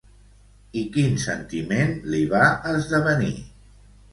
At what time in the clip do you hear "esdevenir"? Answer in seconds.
2.73-3.33